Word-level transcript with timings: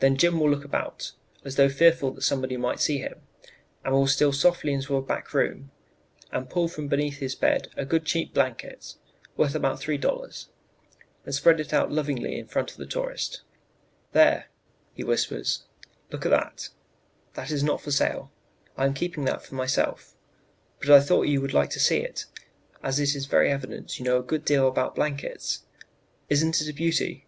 "Then 0.00 0.16
Jim 0.16 0.40
will 0.40 0.50
look 0.50 0.64
about, 0.64 1.12
as 1.44 1.54
though 1.54 1.68
fearful 1.68 2.10
that 2.14 2.22
somebody 2.22 2.56
might 2.56 2.80
see 2.80 2.98
him, 2.98 3.20
and 3.84 3.94
will 3.94 4.08
steal 4.08 4.32
softly 4.32 4.72
into 4.72 4.96
a 4.96 5.00
back 5.00 5.32
room 5.32 5.70
and 6.32 6.50
pull 6.50 6.66
from 6.66 6.88
beneath 6.88 7.18
his 7.18 7.36
bed 7.36 7.68
a 7.76 7.84
good 7.84 8.04
cheap 8.04 8.34
blanket 8.34 8.96
worth 9.36 9.54
about 9.54 9.78
$3 9.80 10.46
and 11.24 11.32
spread 11.32 11.60
it 11.60 11.72
out 11.72 11.92
lovingly 11.92 12.36
in 12.36 12.48
front 12.48 12.72
of 12.72 12.78
the 12.78 12.84
tourist. 12.84 13.42
"'There,' 14.10 14.46
he 14.92 15.04
whispers; 15.04 15.62
'look 16.10 16.26
at 16.26 16.30
that; 16.30 16.70
that 17.34 17.52
is 17.52 17.62
not 17.62 17.80
for 17.80 17.92
sale. 17.92 18.32
I 18.76 18.86
am 18.86 18.92
keeping 18.92 19.24
that 19.26 19.44
for 19.46 19.54
myself, 19.54 20.16
but 20.80 20.90
I 20.90 20.98
thought 21.00 21.28
you 21.28 21.40
would 21.40 21.54
like 21.54 21.70
to 21.70 21.78
see 21.78 21.98
it, 21.98 22.24
as 22.82 22.98
it 22.98 23.14
is 23.14 23.26
very 23.26 23.52
evident 23.52 24.00
you 24.00 24.04
know 24.04 24.18
a 24.18 24.22
good 24.24 24.44
deal 24.44 24.66
about 24.66 24.96
blankets; 24.96 25.62
isn't 26.28 26.60
it 26.60 26.68
a 26.68 26.74
beauty?' 26.74 27.24